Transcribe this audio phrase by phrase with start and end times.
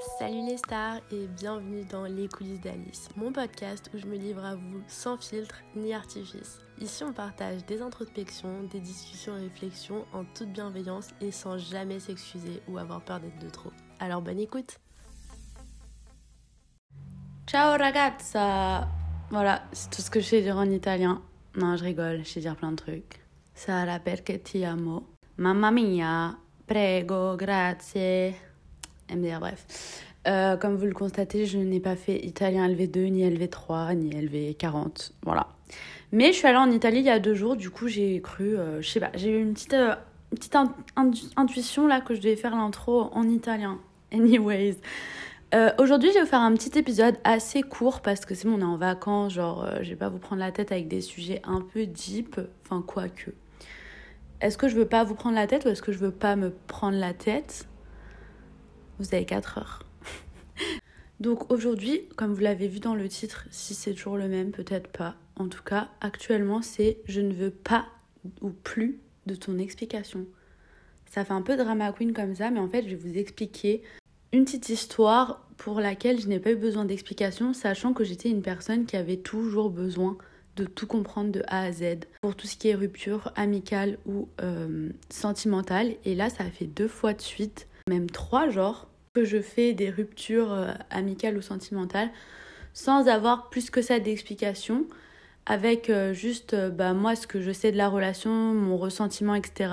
[0.00, 4.42] Salut les stars et bienvenue dans Les coulisses d'Alice, mon podcast où je me livre
[4.42, 6.58] à vous sans filtre ni artifice.
[6.80, 12.00] Ici on partage des introspections, des discussions et réflexions en toute bienveillance et sans jamais
[12.00, 13.72] s'excuser ou avoir peur d'être de trop.
[13.98, 14.78] Alors bonne écoute
[17.46, 18.88] Ciao ragazza
[19.28, 21.20] Voilà, c'est tout ce que je sais dire en italien.
[21.56, 23.20] Non, je rigole, je sais dire plein de trucs.
[23.52, 25.10] Sarà perché ti amo.
[25.36, 28.49] Mamma mia, prego, grazie.
[29.14, 30.04] MDR, bref.
[30.28, 35.12] Euh, comme vous le constatez, je n'ai pas fait italien LV2, ni LV3, ni LV40.
[35.24, 35.48] Voilà.
[36.12, 38.58] Mais je suis allée en Italie il y a deux jours, du coup j'ai cru,
[38.58, 39.94] euh, je sais pas, j'ai eu une petite, euh,
[40.30, 40.56] petite
[41.36, 43.78] intuition là que je devais faire l'intro en italien.
[44.12, 44.76] Anyways.
[45.78, 48.60] Aujourd'hui, je vais vous faire un petit épisode assez court parce que c'est bon, on
[48.60, 51.60] est en vacances, genre, je vais pas vous prendre la tête avec des sujets un
[51.60, 53.32] peu deep, enfin, quoique.
[54.40, 56.36] Est-ce que je veux pas vous prendre la tête ou est-ce que je veux pas
[56.36, 57.66] me prendre la tête?
[59.00, 59.82] Vous avez 4 heures.
[61.20, 64.88] Donc aujourd'hui, comme vous l'avez vu dans le titre, si c'est toujours le même, peut-être
[64.88, 65.16] pas.
[65.36, 67.86] En tout cas, actuellement, c'est je ne veux pas
[68.42, 70.26] ou plus de ton explication.
[71.06, 73.82] Ça fait un peu drama queen comme ça, mais en fait, je vais vous expliquer
[74.32, 78.42] une petite histoire pour laquelle je n'ai pas eu besoin d'explication, sachant que j'étais une
[78.42, 80.18] personne qui avait toujours besoin
[80.56, 84.28] de tout comprendre de A à Z pour tout ce qui est rupture amicale ou
[84.42, 85.94] euh, sentimentale.
[86.04, 89.72] Et là, ça a fait deux fois de suite, même trois genres, que je fais
[89.72, 92.10] des ruptures euh, amicales ou sentimentales
[92.72, 94.86] sans avoir plus que ça d'explication,
[95.44, 99.72] avec euh, juste bah, moi ce que je sais de la relation, mon ressentiment, etc.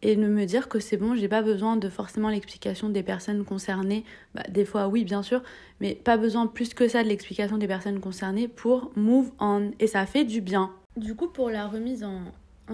[0.00, 3.44] Et de me dire que c'est bon, j'ai pas besoin de forcément l'explication des personnes
[3.44, 4.04] concernées.
[4.34, 5.42] Bah, des fois, oui, bien sûr,
[5.80, 9.72] mais pas besoin plus que ça de l'explication des personnes concernées pour move on.
[9.78, 10.72] Et ça fait du bien.
[10.96, 12.22] Du coup, pour la remise en,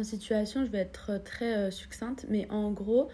[0.02, 3.08] situation, je vais être très euh, succincte, mais en gros,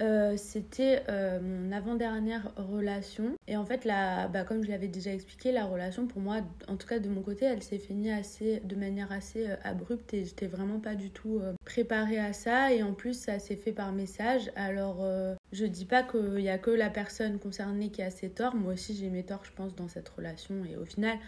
[0.00, 3.36] euh, c'était euh, mon avant-dernière relation.
[3.46, 6.76] Et en fait, la, bah, comme je l'avais déjà expliqué, la relation pour moi, en
[6.76, 10.24] tout cas de mon côté, elle s'est finie assez, de manière assez euh, abrupte et
[10.24, 12.72] j'étais vraiment pas du tout préparée à ça.
[12.72, 14.50] Et en plus, ça s'est fait par message.
[14.56, 15.04] Alors,
[15.52, 18.54] je dis pas qu'il y a que la personne concernée qui a ses torts.
[18.54, 20.64] Moi aussi, j'ai mes torts, je pense, dans cette relation.
[20.64, 21.18] Et au final,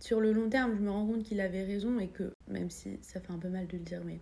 [0.00, 2.98] sur le long terme, je me rends compte qu'il avait raison et que, même si
[3.02, 4.20] ça fait un peu mal de le dire, mais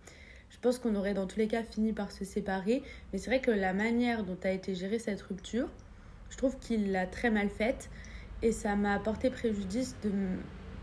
[0.50, 2.82] je pense qu'on aurait dans tous les cas fini par se séparer.
[3.12, 5.68] Mais c'est vrai que la manière dont a été gérée cette rupture,
[6.30, 7.90] je trouve qu'il l'a très mal faite.
[8.42, 9.96] Et ça m'a apporté préjudice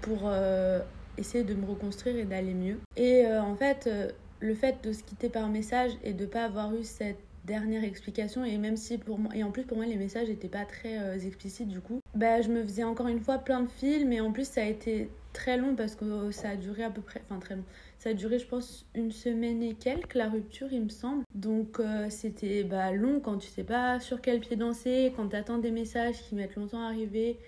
[0.01, 0.79] pour euh,
[1.18, 2.79] essayer de me reconstruire et d'aller mieux.
[2.97, 4.09] Et euh, en fait, euh,
[4.40, 7.84] le fait de se quitter par message et de ne pas avoir eu cette dernière
[7.84, 10.63] explication et même si pour moi et en plus pour moi les messages n'étaient pas
[10.63, 14.22] très explicites du coup bah je me faisais encore une fois plein de fils mais
[14.22, 17.21] en plus ça a été très long parce que ça a duré à peu près
[17.27, 17.66] enfin très long
[18.03, 21.23] ça a duré, je pense, une semaine et quelques, la rupture, il me semble.
[21.35, 25.38] Donc, euh, c'était bah, long quand tu sais pas sur quel pied danser, quand tu
[25.38, 27.39] attends des messages qui mettent longtemps à arriver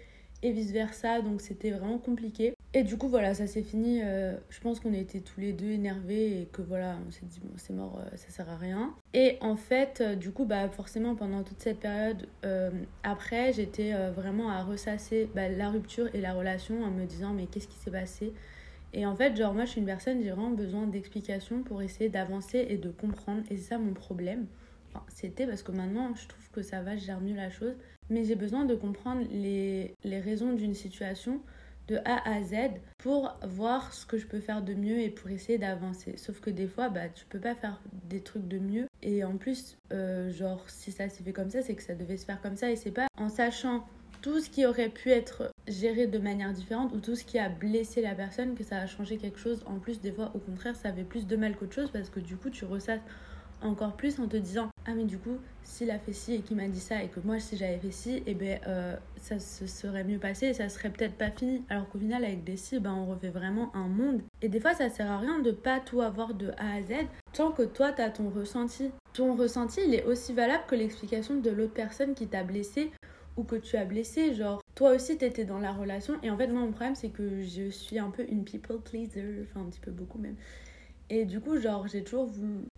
[0.44, 1.20] et vice-versa.
[1.22, 2.55] Donc, c'était vraiment compliqué.
[2.78, 4.02] Et du coup, voilà, ça s'est fini.
[4.04, 7.40] Euh, je pense qu'on était tous les deux énervés et que voilà, on s'est dit,
[7.42, 8.94] bon, c'est mort, euh, ça sert à rien.
[9.14, 12.28] Et en fait, du coup, bah, forcément, pendant toute cette période,
[13.04, 17.46] après, j'étais vraiment à ressasser bah, la rupture et la relation en me disant, mais
[17.46, 18.34] qu'est-ce qui s'est passé?
[18.92, 22.10] Et en fait, genre, moi, je suis une personne, j'ai vraiment besoin d'explications pour essayer
[22.10, 23.42] d'avancer et de comprendre.
[23.50, 24.48] Et c'est ça mon problème.
[25.08, 27.76] C'était parce que maintenant, je trouve que ça va, je gère mieux la chose.
[28.10, 31.40] Mais j'ai besoin de comprendre les, les raisons d'une situation
[31.88, 32.56] de A à Z
[32.98, 36.18] pour voir ce que je peux faire de mieux et pour essayer d'avancer.
[36.18, 38.88] Sauf que des fois, bah, tu peux pas faire des trucs de mieux.
[39.02, 42.18] Et en plus, euh, genre, si ça s'est fait comme ça, c'est que ça devait
[42.18, 42.72] se faire comme ça.
[42.72, 43.86] Et c'est pas en sachant
[44.22, 47.50] tout ce qui aurait pu être géré de manière différente ou tout ce qui a
[47.50, 49.64] blessé la personne que ça a changé quelque chose.
[49.68, 52.20] En plus, des fois, au contraire, ça avait plus de mal qu'autre chose parce que
[52.20, 53.02] du coup, tu ressasses
[53.62, 56.58] encore plus en te disant Ah, mais du coup, s'il a fait ci et qu'il
[56.58, 59.40] m'a dit ça et que moi, si j'avais fait ci, et eh ben, euh, ça
[59.40, 61.64] se serait mieux passé et ça serait peut-être pas fini.
[61.70, 64.22] Alors qu'au final, avec des si, ben, on refait vraiment un monde.
[64.44, 67.08] Et des fois, ça sert à rien de pas tout avoir de A à Z
[67.34, 68.92] tant que toi, tu as ton ressenti.
[69.14, 72.92] Ton ressenti, il est aussi valable que l'explication de l'autre personne qui t'a blessé
[73.38, 74.36] ou que tu as blessé.
[74.36, 76.14] Genre, toi aussi, tu étais dans la relation.
[76.22, 79.44] Et en fait, moi, mon problème, c'est que je suis un peu une people pleaser,
[79.44, 80.36] enfin, un petit peu beaucoup même.
[81.10, 82.30] Et du coup, genre, j'ai toujours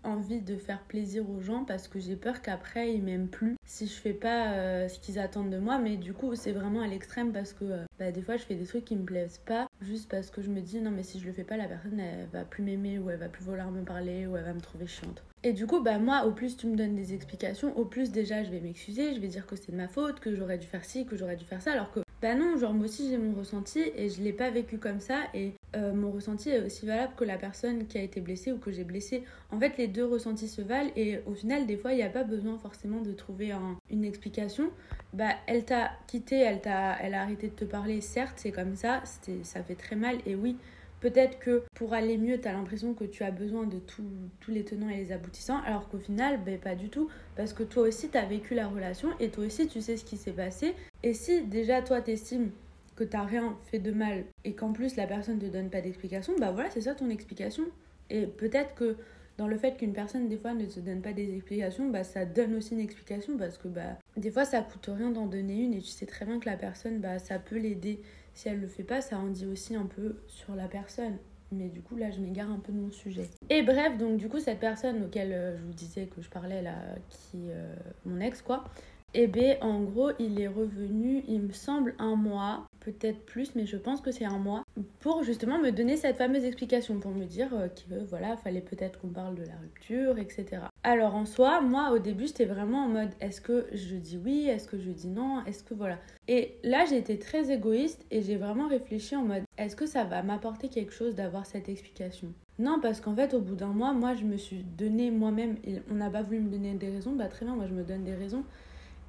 [0.04, 3.88] envie de faire plaisir aux gens parce que j'ai peur qu'après, ils m'aiment plus si
[3.88, 5.78] je fais pas euh, ce qu'ils attendent de moi.
[5.78, 8.56] Mais du coup, c'est vraiment à l'extrême parce que euh, bah, des fois, je fais
[8.56, 11.20] des trucs qui me plaisent pas juste parce que je me dis non, mais si
[11.20, 13.72] je le fais pas, la personne, elle va plus m'aimer ou elle va plus vouloir
[13.72, 15.24] me parler ou elle va me trouver chiante.
[15.44, 18.44] Et du coup, bah moi, au plus tu me donnes des explications, au plus déjà
[18.44, 20.84] je vais m'excuser, je vais dire que c'est de ma faute, que j'aurais dû faire
[20.84, 23.38] ci, que j'aurais dû faire ça, alors que bah non, genre moi aussi j'ai mon
[23.38, 27.14] ressenti et je l'ai pas vécu comme ça et euh, mon ressenti est aussi valable
[27.16, 29.24] que la personne qui a été blessée ou que j'ai blessée.
[29.52, 32.10] En fait, les deux ressentis se valent et au final, des fois, il n'y a
[32.10, 33.54] pas besoin forcément de trouver
[33.90, 34.70] une explication.
[35.14, 38.76] Bah, elle t'a quitté, elle, t'a, elle a arrêté de te parler, certes, c'est comme
[38.76, 39.04] ça,
[39.44, 40.58] ça fait très mal et oui,
[41.00, 44.64] Peut-être que pour aller mieux, tu as l'impression que tu as besoin de tous les
[44.64, 47.08] tenants et les aboutissants, alors qu'au final, ben, pas du tout.
[47.36, 50.06] Parce que toi aussi, tu as vécu la relation et toi aussi, tu sais ce
[50.06, 50.74] qui s'est passé.
[51.04, 52.50] Et si déjà, toi, t'estimes
[52.98, 56.34] que t'as rien fait de mal et qu'en plus, la personne te donne pas d'explication,
[56.38, 57.64] bah voilà, c'est ça ton explication.
[58.10, 58.98] Et peut-être que
[59.38, 62.26] dans le fait qu'une personne des fois ne te donne pas des explications, bah ça
[62.26, 65.76] donne aussi une explication parce que bah des fois ça coûte rien d'en donner une
[65.76, 68.02] et tu sais très bien que la personne bah ça peut l'aider
[68.34, 71.18] si elle le fait pas, ça en dit aussi un peu sur la personne.
[71.52, 73.30] Mais du coup, là, je m'égare un peu de mon sujet.
[73.50, 76.62] Et bref, donc du coup, cette personne auquel euh, je vous disais que je parlais
[76.62, 76.76] là,
[77.10, 77.74] qui euh,
[78.06, 78.66] mon ex, quoi,
[79.14, 83.54] et eh bien, en gros, il est revenu, il me semble, un mois, peut-être plus,
[83.56, 84.64] mais je pense que c'est un mois,
[85.02, 89.00] pour justement me donner cette fameuse explication, pour me dire euh, qu'il voilà, fallait peut-être
[89.00, 90.62] qu'on parle de la rupture, etc.
[90.84, 94.48] Alors en soi, moi au début, j'étais vraiment en mode est-ce que je dis oui,
[94.48, 95.98] est-ce que je dis non, est-ce que voilà.
[96.30, 100.06] Et là, j'ai été très égoïste et j'ai vraiment réfléchi en mode est-ce que ça
[100.06, 102.32] va m'apporter quelque chose d'avoir cette explication?
[102.60, 105.58] Non, parce qu'en fait, au bout d'un mois, moi, je me suis donné moi-même,
[105.92, 108.04] on n'a pas voulu me donner des raisons, bah très bien, moi, je me donne
[108.04, 108.44] des raisons.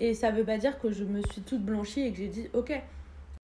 [0.00, 2.48] Et ça veut pas dire que je me suis toute blanchie et que j'ai dit
[2.52, 2.80] ok,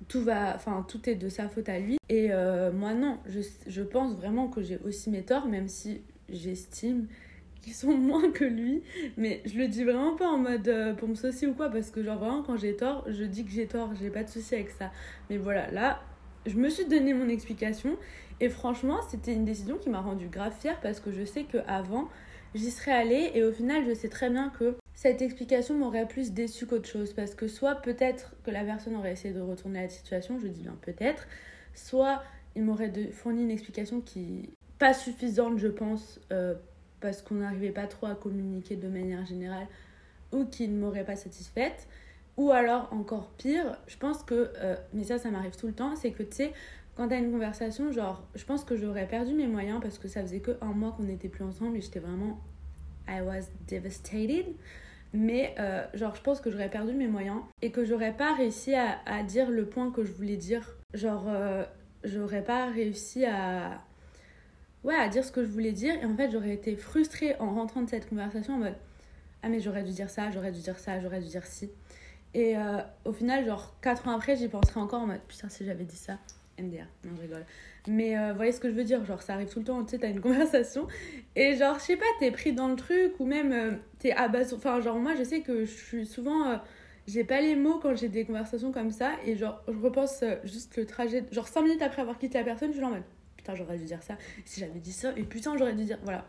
[0.08, 1.98] tout va, enfin tout est de sa faute à lui.
[2.08, 7.06] Et euh, moi non, je, pense vraiment que j'ai aussi mes torts, même si j'estime
[7.62, 8.82] qu'ils sont moins que lui.
[9.16, 11.90] Mais je le dis vraiment pas en mode euh, pour me saucer ou quoi, parce
[11.90, 14.54] que genre vraiment quand j'ai tort, je dis que j'ai tort, j'ai pas de souci
[14.54, 14.90] avec ça.
[15.30, 16.02] Mais voilà, là,
[16.46, 17.96] je me suis donné mon explication
[18.40, 21.58] et franchement, c'était une décision qui m'a rendue grave fière parce que je sais que
[21.66, 22.08] avant
[22.54, 26.32] j'y serais allée et au final, je sais très bien que cette explication m'aurait plus
[26.32, 29.88] déçu qu'autre chose parce que soit peut-être que la personne aurait essayé de retourner la
[29.88, 31.26] situation, je dis bien peut-être,
[31.74, 32.22] soit
[32.54, 36.54] il m'aurait fourni une explication qui pas suffisante je pense euh,
[37.00, 39.66] parce qu'on n'arrivait pas trop à communiquer de manière générale
[40.32, 41.88] ou qui ne m'aurait pas satisfaite
[42.36, 45.94] ou alors encore pire, je pense que euh, mais ça ça m'arrive tout le temps,
[45.96, 46.52] c'est que tu sais
[46.96, 50.22] quand t'as une conversation, genre, je pense que j'aurais perdu mes moyens parce que ça
[50.22, 52.40] faisait que un mois qu'on n'était plus ensemble et j'étais vraiment.
[53.08, 54.54] I was devastated.
[55.14, 58.74] Mais euh, genre, je pense que j'aurais perdu mes moyens et que j'aurais pas réussi
[58.74, 60.76] à, dire le point que je voulais dire.
[60.92, 61.64] Genre, euh,
[62.02, 63.80] j'aurais pas réussi à.
[64.82, 65.94] Ouais, à dire ce que je voulais dire.
[66.02, 68.74] Et en fait, j'aurais été frustrée en rentrant de cette conversation en mode
[69.44, 71.70] Ah, mais j'aurais dû dire ça, j'aurais dû dire ça, j'aurais dû dire ci.
[72.34, 75.64] Et euh, au final, genre, 4 ans après, j'y penserai encore en mode Putain, si
[75.64, 76.18] j'avais dit ça.
[76.58, 77.46] MDR, non, je rigole.
[77.86, 79.90] Mais vous voyez ce que je veux dire, genre ça arrive tout le temps, tu
[79.90, 80.86] sais, t'as une conversation
[81.36, 84.66] et genre, je sais pas, t'es pris dans le truc ou même euh, t'es abasourdi.
[84.66, 86.48] Enfin, genre, moi je sais que je suis souvent.
[86.48, 86.56] Euh,
[87.06, 90.36] j'ai pas les mots quand j'ai des conversations comme ça et genre, je repense euh,
[90.44, 91.24] juste le trajet.
[91.32, 93.02] Genre, 5 minutes après avoir quitté la personne, je suis en mode
[93.36, 94.16] putain, j'aurais dû dire ça.
[94.46, 95.98] Si j'avais dit ça, et putain, j'aurais dû dire.
[96.04, 96.24] Voilà.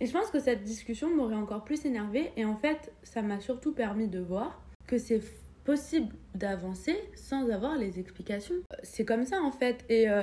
[0.00, 3.40] Et je pense que cette discussion m'aurait encore plus énervée et en fait, ça m'a
[3.40, 5.20] surtout permis de voir que c'est
[5.64, 8.54] possible d'avancer sans avoir les explications.
[8.82, 9.84] C'est comme ça en fait.
[9.88, 10.22] Et euh,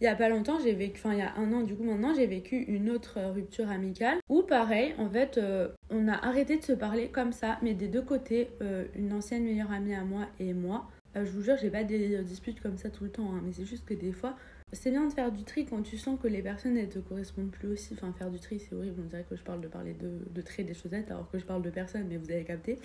[0.00, 1.84] il y a pas longtemps, j'ai vécu, enfin il y a un an du coup
[1.84, 6.56] maintenant, j'ai vécu une autre rupture amicale où pareil, en fait, euh, on a arrêté
[6.56, 10.04] de se parler comme ça, mais des deux côtés, euh, une ancienne meilleure amie à
[10.04, 10.88] moi et moi.
[11.14, 13.66] je vous jure, j'ai pas des disputes comme ça tout le temps, hein, mais c'est
[13.66, 14.36] juste que des fois,
[14.72, 17.50] c'est bien de faire du tri quand tu sens que les personnes elles te correspondent
[17.50, 17.94] plus aussi.
[17.94, 19.00] Enfin, faire du tri, c'est horrible.
[19.04, 21.44] On dirait que je parle de parler de, de tri des chaussettes alors que je
[21.44, 22.78] parle de personnes, mais vous avez capté.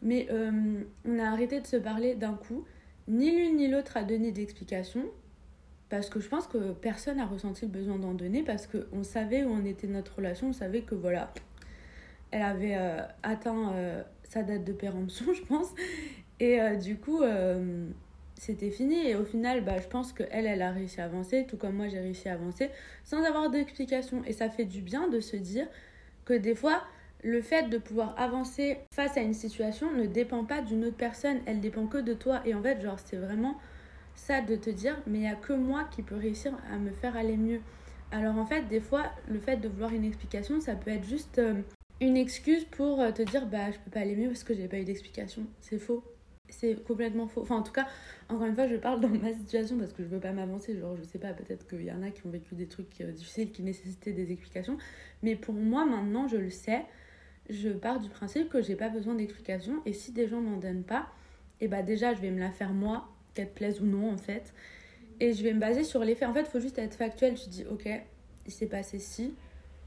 [0.00, 2.64] Mais euh, on a arrêté de se parler d'un coup.
[3.08, 5.04] Ni l'une ni l'autre a donné d'explication.
[5.92, 8.42] Parce que je pense que personne n'a ressenti le besoin d'en donner.
[8.42, 10.48] Parce qu'on savait où en était notre relation.
[10.48, 11.32] On savait que voilà,
[12.30, 15.68] elle avait euh, atteint euh, sa date de péremption, je pense.
[16.40, 17.20] Et du coup,
[18.34, 19.06] c'était fini.
[19.06, 21.46] Et au final, bah, je pense qu'elle, elle a réussi à avancer.
[21.46, 22.70] Tout comme moi, j'ai réussi à avancer.
[23.04, 24.24] Sans avoir d'explication.
[24.24, 25.68] Et ça fait du bien de se dire
[26.24, 26.82] que des fois
[27.22, 31.38] le fait de pouvoir avancer face à une situation ne dépend pas d'une autre personne,
[31.46, 32.40] elle dépend que de toi.
[32.44, 33.56] Et en fait, genre, c'est vraiment
[34.14, 36.90] ça de te dire, mais il n'y a que moi qui peux réussir à me
[36.90, 37.60] faire aller mieux.
[38.10, 41.38] Alors en fait, des fois, le fait de vouloir une explication, ça peut être juste
[41.38, 41.54] euh,
[42.00, 44.68] une excuse pour euh, te dire, bah, je peux pas aller mieux parce que j'ai
[44.68, 45.46] pas eu d'explication.
[45.60, 46.04] C'est faux.
[46.48, 47.40] C'est complètement faux.
[47.40, 47.86] Enfin, en tout cas,
[48.28, 50.76] encore une fois, je parle dans ma situation parce que je veux pas m'avancer.
[50.78, 53.12] Genre, je sais pas, peut-être qu'il y en a qui ont vécu des trucs euh,
[53.12, 54.76] difficiles qui nécessitaient des explications.
[55.22, 56.82] Mais pour moi, maintenant, je le sais
[57.50, 60.84] je pars du principe que j'ai pas besoin d'explication et si des gens m'en donnent
[60.84, 61.08] pas,
[61.60, 64.18] et eh bah déjà je vais me la faire moi, qu'elle plaise ou non en
[64.18, 64.52] fait,
[65.20, 66.28] et je vais me baser sur les faits.
[66.28, 67.36] En fait, il faut juste être factuel.
[67.36, 67.88] Je dis ok,
[68.46, 69.34] il s'est passé ci,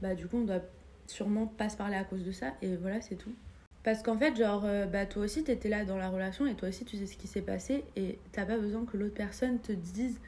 [0.00, 0.62] bah du coup on doit
[1.06, 3.34] sûrement pas se parler à cause de ça et voilà c'est tout.
[3.82, 6.68] Parce qu'en fait, genre, euh, bah toi aussi t'étais là dans la relation et toi
[6.68, 9.72] aussi tu sais ce qui s'est passé et t'as pas besoin que l'autre personne te
[9.72, 10.18] dise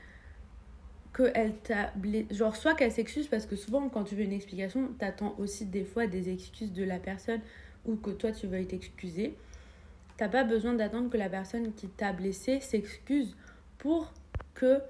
[1.16, 2.26] qu'elle t'a blessé.
[2.30, 5.84] Genre, soit qu'elle s'excuse, parce que souvent, quand tu veux une explication, t'attends aussi des
[5.84, 7.40] fois des excuses de la personne
[7.84, 9.34] ou que toi tu veuilles t'excuser.
[10.18, 13.36] T'as pas besoin d'attendre que la personne qui t'a blessé s'excuse
[13.78, 14.12] pour
[14.54, 14.80] que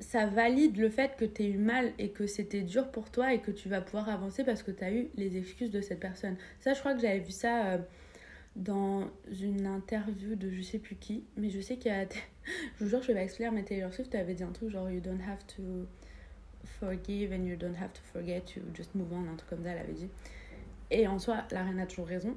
[0.00, 3.40] ça valide le fait que tu eu mal et que c'était dur pour toi et
[3.40, 6.36] que tu vas pouvoir avancer parce que tu as eu les excuses de cette personne.
[6.58, 7.78] Ça, je crois que j'avais vu ça euh,
[8.56, 9.08] dans
[9.40, 12.04] une interview de je sais plus qui, mais je sais qu'il y a.
[12.78, 15.00] je vous jure, je vais expliquer, mais Taylor Swift avait dit un truc genre You
[15.00, 15.86] don't have to
[16.80, 19.70] forgive and you don't have to forget, you just move on, un truc comme ça,
[19.70, 20.08] elle avait dit.
[20.90, 22.36] Et en soi, la reine a toujours raison.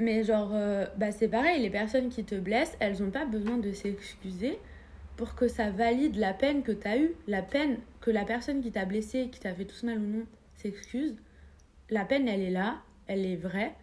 [0.00, 3.58] Mais genre, euh, bah c'est pareil, les personnes qui te blessent, elles ont pas besoin
[3.58, 4.58] de s'excuser
[5.18, 8.62] pour que ça valide la peine que tu as eue, la peine que la personne
[8.62, 10.24] qui t'a blessé, qui t'a fait tout ce mal ou non,
[10.56, 11.14] s'excuse.
[11.90, 13.74] La peine, elle est là, elle est vraie.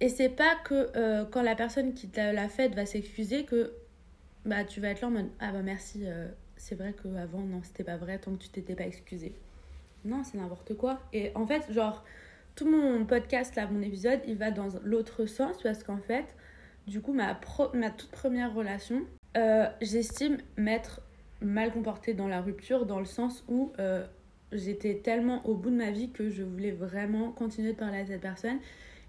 [0.00, 3.72] Et c'est pas que euh, quand la personne qui t'a la faite va s'excuser que
[4.46, 7.60] bah tu vas être là en mode ah bah merci, euh, c'est vrai qu'avant non,
[7.62, 9.34] c'était pas vrai tant que tu t'étais pas excusé.
[10.06, 10.98] Non, c'est n'importe quoi.
[11.12, 12.04] Et en fait, genre,
[12.56, 16.24] tout mon podcast là, mon épisode, il va dans l'autre sens parce qu'en fait,
[16.86, 17.38] du coup, ma,
[17.74, 19.02] ma toute première relation,
[19.36, 21.02] euh, j'estime m'être
[21.42, 24.06] mal comportée dans la rupture dans le sens où euh,
[24.52, 28.06] j'étais tellement au bout de ma vie que je voulais vraiment continuer de parler à
[28.06, 28.58] cette personne.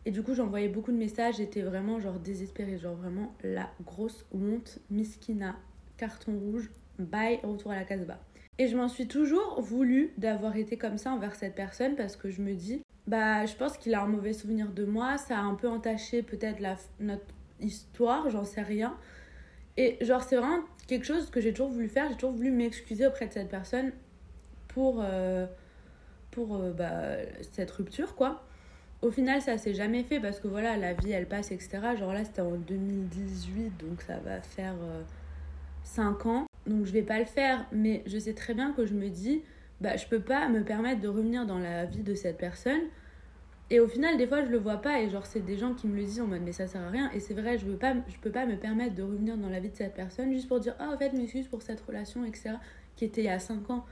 [0.05, 4.25] Et du coup, j'envoyais beaucoup de messages, j'étais vraiment genre désespérée, genre vraiment la grosse
[4.33, 5.55] honte, miskina,
[5.95, 8.19] carton rouge, bye, retour à la casbah.
[8.59, 12.29] Et je m'en suis toujours voulu d'avoir été comme ça envers cette personne parce que
[12.29, 15.41] je me dis, bah, je pense qu'il a un mauvais souvenir de moi, ça a
[15.41, 16.61] un peu entaché peut-être
[16.99, 17.23] notre
[17.61, 18.95] histoire, j'en sais rien.
[19.77, 22.09] Et genre, c'est vraiment quelque chose que j'ai toujours voulu faire.
[22.09, 23.91] J'ai toujours voulu m'excuser auprès de cette personne
[24.67, 25.45] pour, euh,
[26.31, 27.17] pour euh, bah,
[27.53, 28.43] cette rupture, quoi.
[29.01, 31.79] Au final, ça s'est jamais fait parce que voilà, la vie elle passe, etc.
[31.99, 34.75] Genre là, c'était en 2018, donc ça va faire
[35.83, 36.47] 5 euh, ans.
[36.65, 39.43] Donc je vais pas le faire, mais je sais très bien que je me dis,
[39.81, 42.81] bah, je peux pas me permettre de revenir dans la vie de cette personne
[43.69, 45.87] et au final, des fois, je le vois pas et genre, c'est des gens qui
[45.87, 47.11] me le disent en mode mais ça sert à rien.
[47.13, 49.59] Et c'est vrai, je veux pas, je peux pas me permettre de revenir dans la
[49.59, 52.51] vie de cette personne juste pour dire ah, en fait, m'excuse pour cette relation, etc.
[52.95, 53.85] qui était il y a 5 ans.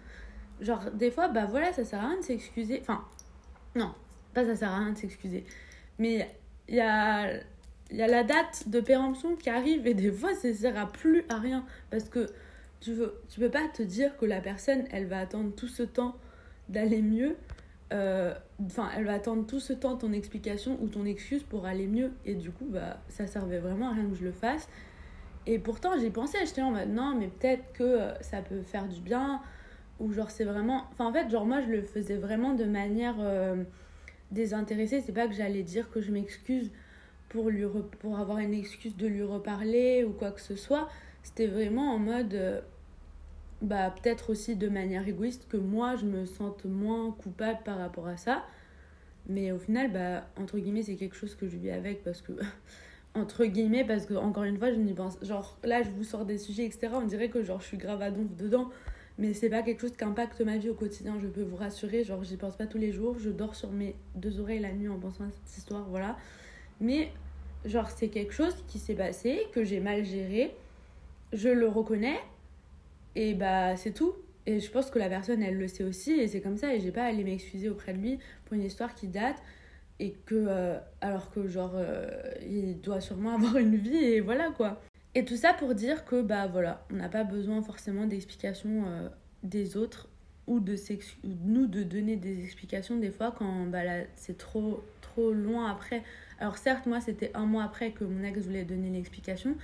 [0.62, 2.80] Genre, des fois, bah voilà, ça sert à rien de s'excuser.
[2.82, 3.04] Enfin,
[3.76, 3.94] non,
[4.34, 5.44] pas ça sert à rien de s'excuser.
[6.00, 6.30] Mais
[6.70, 7.34] il y a,
[7.92, 11.38] y a la date de péremption qui arrive et des fois, ça sert plus à
[11.38, 12.28] rien parce que
[12.80, 15.84] tu, veux, tu peux pas te dire que la personne, elle va attendre tout ce
[15.84, 16.16] temps
[16.70, 17.36] d'aller mieux
[17.94, 18.34] euh,
[18.66, 22.12] enfin, elle va attendre tout ce temps ton explication ou ton excuse pour aller mieux.
[22.26, 24.68] Et du coup, bah, ça servait vraiment à rien que je le fasse.
[25.46, 28.88] Et pourtant, j'ai pensé, j'étais en mode non, mais peut-être que euh, ça peut faire
[28.88, 29.42] du bien.
[30.00, 30.86] Ou genre, c'est vraiment.
[30.92, 33.64] Enfin, en fait, genre, moi, je le faisais vraiment de manière euh,
[34.32, 35.02] désintéressée.
[35.02, 36.72] C'est pas que j'allais dire que je m'excuse
[37.30, 37.66] pour, lui
[38.00, 40.90] pour avoir une excuse de lui reparler ou quoi que ce soit.
[41.26, 42.64] C'était vraiment en mode
[43.62, 48.08] bah, peut-être aussi de manière égoïste que moi je me sente moins coupable par rapport
[48.08, 48.46] à ça.
[49.28, 52.32] Mais au final, bah, entre guillemets, c'est quelque chose que je vis avec parce que.
[53.16, 55.18] entre guillemets, parce que encore une fois, je n'y pense.
[55.24, 56.90] Genre là, je vous sors des sujets, etc.
[56.94, 58.70] On dirait que genre je suis grave à dedans.
[59.18, 62.04] Mais c'est pas quelque chose qui impacte ma vie au quotidien, je peux vous rassurer.
[62.04, 63.18] Genre, j'y pense pas tous les jours.
[63.18, 66.18] Je dors sur mes deux oreilles la nuit en pensant à cette histoire, voilà.
[66.82, 67.12] Mais,
[67.64, 70.54] genre, c'est quelque chose qui s'est passé, que j'ai mal géré.
[71.36, 72.18] Je le reconnais,
[73.16, 74.14] et bah, c'est tout.
[74.46, 76.80] Et je pense que la personne, elle le sait aussi, et c'est comme ça, et
[76.80, 79.44] j'ai pas à aller m'excuser auprès de lui pour une histoire qui date,
[80.00, 82.10] et que, euh, alors que, genre, euh,
[82.42, 84.82] il doit sûrement avoir une vie, et voilà quoi.
[85.14, 89.10] Et tout ça pour dire que, bah voilà, on n'a pas besoin forcément d'explications euh,
[89.44, 90.08] des autres,
[90.48, 90.76] ou de
[91.44, 93.80] nous de donner des explications des fois quand bah,
[94.16, 96.04] c'est trop, trop loin après.
[96.40, 99.56] Alors certes, moi, c'était un mois après que mon ex voulait donner l'explication,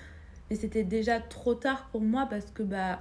[0.52, 3.00] mais c'était déjà trop tard pour moi parce que, bah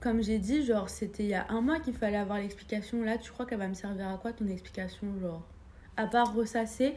[0.00, 3.02] comme j'ai dit, genre, c'était il y a un mois qu'il fallait avoir l'explication.
[3.02, 5.42] Là, tu crois qu'elle va me servir à quoi ton explication Genre,
[5.96, 6.94] à part ressasser,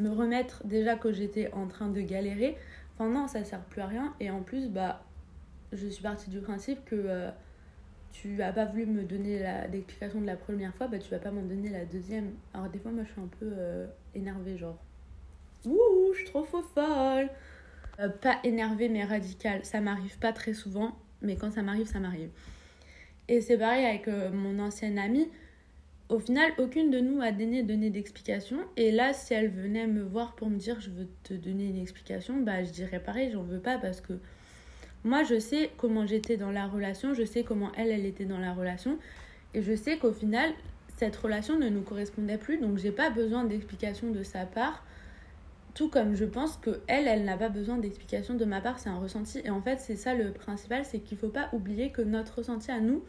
[0.00, 2.56] me remettre déjà que j'étais en train de galérer.
[2.94, 4.12] Enfin, non, ça sert plus à rien.
[4.18, 5.04] Et en plus, bah,
[5.72, 7.30] je suis partie du principe que euh,
[8.10, 9.38] tu as pas voulu me donner
[9.70, 12.32] l'explication de la première fois, bah, tu vas pas m'en donner la deuxième.
[12.52, 14.82] Alors, des fois, moi, je suis un peu euh, énervée, genre,
[15.64, 17.30] ouh, je suis trop faux folle.
[18.00, 19.64] Euh, pas énervée, mais radicale.
[19.64, 22.30] Ça m'arrive pas très souvent mais quand ça m'arrive, ça m'arrive.
[23.28, 25.28] Et c'est pareil avec euh, mon ancienne amie.
[26.10, 28.58] Au final, aucune de nous a donné, donné d'explication.
[28.76, 31.80] Et là, si elle venait me voir pour me dire je veux te donner une
[31.80, 34.12] explication, bah je dirais pareil, j'en veux pas parce que
[35.02, 38.38] moi je sais comment j'étais dans la relation, je sais comment elle, elle était dans
[38.38, 38.98] la relation.
[39.54, 40.52] Et je sais qu'au final,
[40.98, 42.58] cette relation ne nous correspondait plus.
[42.58, 44.84] Donc j'ai pas besoin d'explication de sa part.
[45.74, 48.88] Tout comme je pense que elle, elle n'a pas besoin d'explication de ma part, c'est
[48.88, 49.40] un ressenti.
[49.44, 52.70] Et en fait, c'est ça le principal, c'est qu'il faut pas oublier que notre ressenti
[52.70, 53.02] à nous,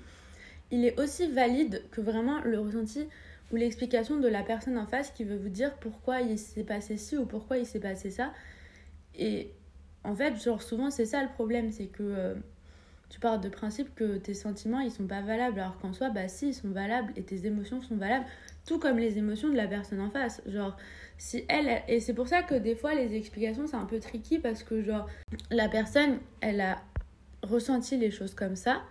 [0.71, 3.07] il est aussi valide que vraiment le ressenti
[3.51, 6.97] ou l'explication de la personne en face qui veut vous dire pourquoi il s'est passé
[6.97, 8.33] ci ou pourquoi il s'est passé ça.
[9.15, 9.51] Et
[10.03, 12.35] en fait, genre souvent c'est ça le problème, c'est que euh,
[13.09, 16.27] tu pars de principe que tes sentiments ils sont pas valables alors qu'en soi bah
[16.27, 18.25] si ils sont valables et tes émotions sont valables
[18.65, 20.41] tout comme les émotions de la personne en face.
[20.47, 20.75] Genre
[21.17, 24.39] si elle et c'est pour ça que des fois les explications c'est un peu tricky
[24.39, 25.07] parce que genre
[25.49, 26.81] la personne elle a
[27.41, 28.81] ressenti les choses comme ça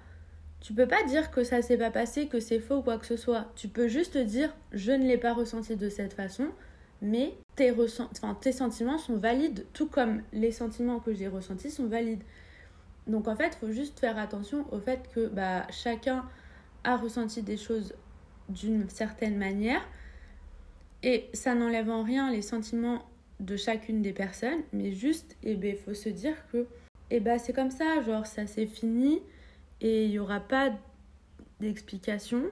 [0.64, 3.04] tu peux pas dire que ça s'est pas passé, que c'est faux ou quoi que
[3.04, 3.52] ce soit.
[3.54, 6.46] Tu peux juste dire je ne l'ai pas ressenti de cette façon,
[7.02, 7.70] mais tes,
[8.40, 12.22] tes sentiments sont valides, tout comme les sentiments que j'ai ressentis sont valides.
[13.06, 16.24] Donc en fait, il faut juste faire attention au fait que bah, chacun
[16.82, 17.94] a ressenti des choses
[18.48, 19.86] d'une certaine manière
[21.02, 23.04] et ça n'enlève en rien les sentiments
[23.40, 26.66] de chacune des personnes, mais juste, il eh ben, faut se dire que
[27.10, 29.20] eh ben, c'est comme ça, genre ça c'est fini,
[29.80, 30.70] et il n'y aura pas
[31.60, 32.44] d'explication.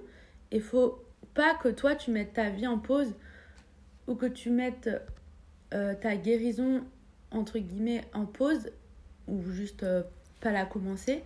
[0.51, 1.03] Il faut
[1.35, 3.15] pas que toi tu mettes ta vie en pause
[4.07, 4.91] ou que tu mettes
[5.73, 6.85] euh, ta guérison
[7.31, 8.71] entre guillemets en pause
[9.29, 10.03] ou juste euh,
[10.41, 11.23] pas la commencer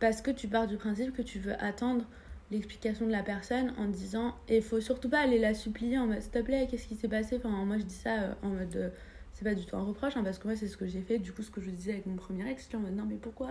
[0.00, 2.04] parce que tu pars du principe que tu veux attendre
[2.50, 6.20] l'explication de la personne en disant et faut surtout pas aller la supplier en mode
[6.20, 7.36] s'il te plaît qu'est-ce qui s'est passé?
[7.36, 8.92] Enfin moi je dis ça euh, en mode
[9.32, 11.18] c'est pas du tout un reproche hein, parce que moi c'est ce que j'ai fait.
[11.18, 13.48] Du coup ce que je disais avec mon premier ex en mode non mais pourquoi?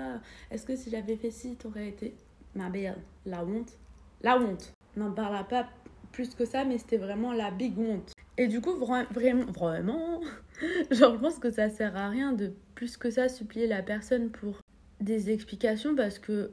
[0.51, 2.13] Est-ce que si j'avais fait ci t'aurais été
[2.55, 3.77] ma belle la honte.
[4.21, 4.73] La honte.
[4.95, 5.67] N'en parla pas
[6.11, 8.13] plus que ça mais c'était vraiment la big honte.
[8.37, 10.21] Et du coup vraiment vraiment
[10.91, 14.29] genre je pense que ça sert à rien de plus que ça supplier la personne
[14.29, 14.59] pour
[14.99, 16.51] des explications parce que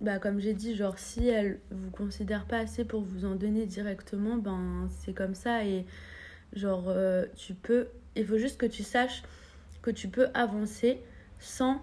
[0.00, 3.66] bah comme j'ai dit genre si elle vous considère pas assez pour vous en donner
[3.66, 5.84] directement ben c'est comme ça et
[6.52, 9.22] genre euh, tu peux il faut juste que tu saches
[9.82, 11.00] que tu peux avancer
[11.40, 11.82] sans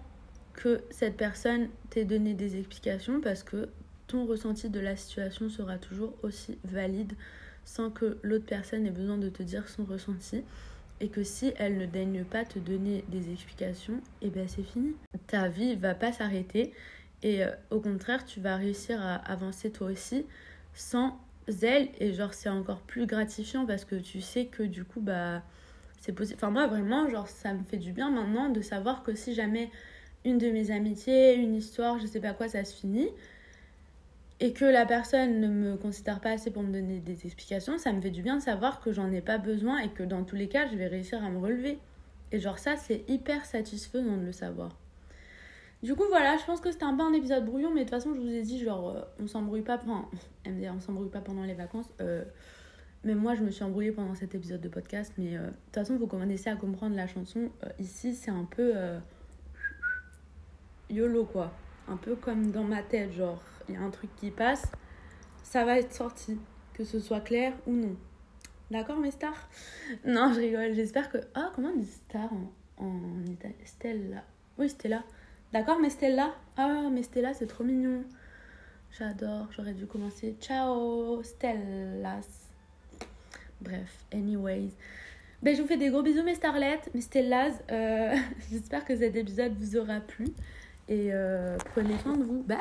[0.53, 3.69] que cette personne t'ait donné des explications parce que
[4.07, 7.13] ton ressenti de la situation sera toujours aussi valide
[7.65, 10.43] sans que l'autre personne ait besoin de te dire son ressenti
[11.01, 14.95] et que si elle ne daigne pas te donner des explications, eh ben c'est fini.
[15.27, 16.71] Ta vie va pas s'arrêter
[17.25, 20.25] et euh, au contraire, tu vas réussir à avancer toi aussi
[20.73, 21.19] sans
[21.61, 25.43] elle et genre c'est encore plus gratifiant parce que tu sais que du coup bah
[26.05, 26.37] c'est possible.
[26.37, 29.71] Enfin, moi, vraiment, genre, ça me fait du bien maintenant de savoir que si jamais
[30.23, 33.09] une de mes amitiés, une histoire, je sais pas quoi, ça se finit,
[34.39, 37.91] et que la personne ne me considère pas assez pour me donner des explications, ça
[37.91, 40.35] me fait du bien de savoir que j'en ai pas besoin et que dans tous
[40.35, 41.79] les cas, je vais réussir à me relever.
[42.31, 44.77] Et genre, ça, c'est hyper satisfaisant de le savoir.
[45.85, 47.91] Du coup, voilà, je pense que c'était un peu un épisode brouillon, mais de toute
[47.91, 49.79] façon, je vous ai dit, genre, euh, on s'embrouille pas.
[50.47, 51.91] MDR, on s'embrouille pas pendant les vacances.
[52.01, 52.25] Euh,
[53.03, 55.75] même moi, je me suis embrouillée pendant cet épisode de podcast, mais euh, de toute
[55.75, 57.51] façon, vous commencez à comprendre la chanson.
[57.63, 58.73] Euh, ici, c'est un peu
[60.89, 61.51] YOLO, quoi.
[61.87, 64.71] Un peu comme dans ma tête, genre, il y a un truc qui passe,
[65.43, 66.39] ça va être sorti,
[66.73, 67.95] que ce soit clair ou non.
[68.71, 69.49] D'accord, mes stars?
[70.03, 71.19] Non, je rigole, j'espère que...
[71.35, 73.23] Ah, comment on dit star en, en
[73.65, 74.23] Stella?
[74.57, 75.03] Oui, Stella.
[75.55, 76.35] D'accord, mais Stella?
[76.57, 78.03] Ah, mais Stella, c'est trop mignon.
[78.99, 80.35] J'adore, j'aurais dû commencer.
[80.41, 82.27] Ciao, Stellas.
[83.61, 84.71] Bref, anyways.
[85.41, 87.53] Ben, je vous fais des gros bisous mes starlettes, mes stellas.
[87.71, 88.13] Euh,
[88.51, 90.25] J'espère que cet épisode vous aura plu.
[90.89, 92.43] Et euh, prenez soin de vous.
[92.43, 92.57] Bye